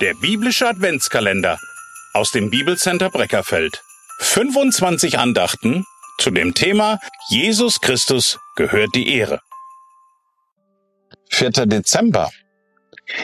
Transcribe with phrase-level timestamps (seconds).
[0.00, 1.58] Der biblische Adventskalender
[2.12, 3.82] aus dem Bibelcenter Breckerfeld.
[4.20, 5.84] 25 Andachten
[6.18, 9.40] zu dem Thema Jesus Christus gehört die Ehre.
[11.30, 11.50] 4.
[11.66, 12.30] Dezember.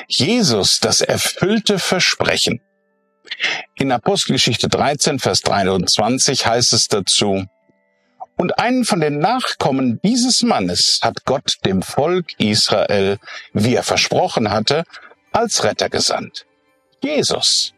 [0.08, 2.61] Jesus, das erfüllte Versprechen.
[3.77, 7.45] In Apostelgeschichte 13, Vers 23 heißt es dazu,
[8.36, 13.18] und einen von den Nachkommen dieses Mannes hat Gott dem Volk Israel,
[13.52, 14.82] wie er versprochen hatte,
[15.30, 16.46] als Retter gesandt.
[17.04, 17.75] Jesus.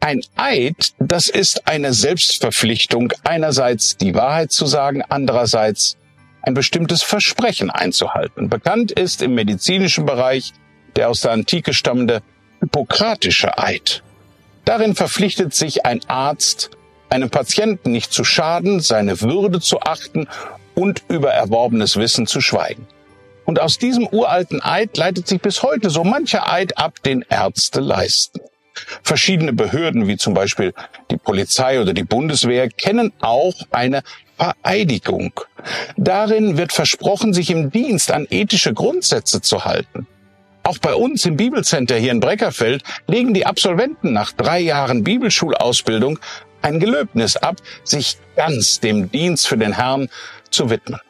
[0.00, 5.96] Ein Eid, das ist eine Selbstverpflichtung, einerseits die Wahrheit zu sagen, andererseits
[6.42, 8.48] ein bestimmtes Versprechen einzuhalten.
[8.48, 10.52] Bekannt ist im medizinischen Bereich
[10.96, 12.22] der aus der Antike stammende
[12.60, 14.02] hippokratische Eid.
[14.64, 16.70] Darin verpflichtet sich ein Arzt,
[17.10, 20.28] einem Patienten nicht zu schaden, seine Würde zu achten
[20.74, 22.86] und über erworbenes Wissen zu schweigen.
[23.48, 27.80] Und aus diesem uralten Eid leitet sich bis heute so mancher Eid ab, den Ärzte
[27.80, 28.42] leisten.
[29.02, 30.74] Verschiedene Behörden, wie zum Beispiel
[31.10, 34.02] die Polizei oder die Bundeswehr, kennen auch eine
[34.36, 35.32] Vereidigung.
[35.96, 40.06] Darin wird versprochen, sich im Dienst an ethische Grundsätze zu halten.
[40.62, 46.18] Auch bei uns im Bibelcenter hier in Breckerfeld legen die Absolventen nach drei Jahren Bibelschulausbildung
[46.60, 50.10] ein Gelöbnis ab, sich ganz dem Dienst für den Herrn
[50.50, 51.00] zu widmen.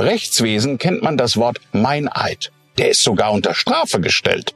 [0.00, 2.50] Rechtswesen kennt man das Wort Meineid.
[2.78, 4.54] Der ist sogar unter Strafe gestellt.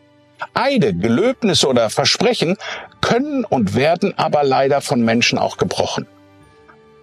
[0.52, 2.56] Eide, Gelöbnisse oder Versprechen
[3.00, 6.06] können und werden aber leider von Menschen auch gebrochen.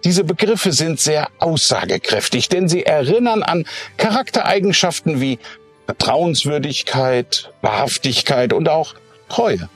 [0.04, 3.64] Diese Begriffe sind sehr aussagekräftig, denn sie erinnern an
[3.96, 5.38] Charaktereigenschaften wie
[5.86, 8.94] Vertrauenswürdigkeit, Wahrhaftigkeit und auch
[9.28, 9.68] Treue.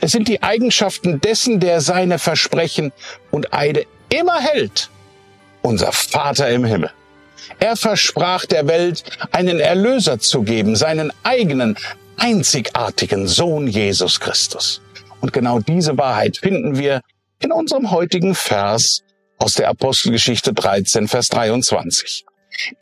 [0.00, 2.92] Es sind die Eigenschaften dessen, der seine Versprechen
[3.30, 4.90] und Eide immer hält.
[5.62, 6.90] Unser Vater im Himmel.
[7.58, 11.76] Er versprach der Welt, einen Erlöser zu geben, seinen eigenen,
[12.16, 14.80] einzigartigen Sohn Jesus Christus.
[15.20, 17.00] Und genau diese Wahrheit finden wir
[17.40, 19.02] in unserem heutigen Vers
[19.38, 22.24] aus der Apostelgeschichte 13, Vers 23.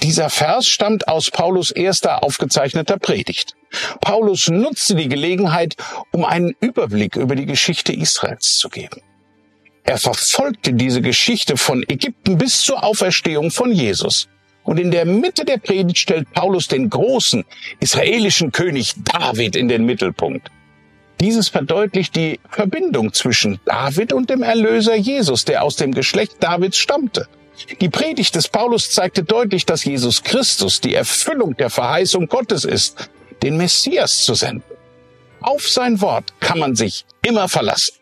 [0.03, 3.55] Dieser Vers stammt aus Paulus erster aufgezeichneter Predigt.
[4.00, 5.77] Paulus nutzte die Gelegenheit,
[6.12, 9.03] um einen Überblick über die Geschichte Israels zu geben.
[9.84, 14.28] Er verfolgte diese Geschichte von Ägypten bis zur Auferstehung von Jesus.
[14.66, 17.44] Und in der Mitte der Predigt stellt Paulus den großen
[17.78, 20.50] israelischen König David in den Mittelpunkt.
[21.21, 26.76] Dieses verdeutlicht die Verbindung zwischen David und dem Erlöser Jesus, der aus dem Geschlecht Davids
[26.76, 27.28] stammte.
[27.81, 33.09] Die Predigt des Paulus zeigte deutlich, dass Jesus Christus die Erfüllung der Verheißung Gottes ist,
[33.43, 34.65] den Messias zu senden.
[35.41, 37.94] Auf sein Wort kann man sich immer verlassen.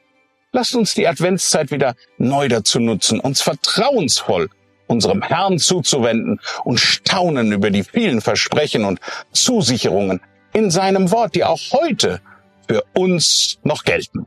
[0.50, 4.48] Lasst uns die Adventszeit wieder neu dazu nutzen, uns vertrauensvoll
[4.86, 9.00] unserem Herrn zuzuwenden und staunen über die vielen Versprechen und
[9.32, 10.20] Zusicherungen
[10.52, 12.20] in seinem Wort, die auch heute
[12.68, 14.26] für uns noch gelten.